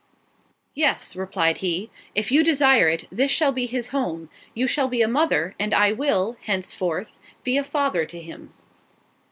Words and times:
"Yes," 0.73 1.15
replied 1.15 1.59
he, 1.59 1.91
"if 2.15 2.31
you 2.31 2.43
desire 2.43 2.89
it, 2.89 3.07
this 3.11 3.29
shall 3.29 3.51
be 3.51 3.67
his 3.67 3.89
home—you 3.89 4.65
shall 4.65 4.87
be 4.87 5.03
a 5.03 5.07
mother, 5.07 5.53
and 5.59 5.75
I 5.75 5.91
will, 5.91 6.37
henceforward, 6.41 7.07
be 7.43 7.55
a 7.55 7.63
father 7.63 8.03
to 8.07 8.19
him." 8.19 8.51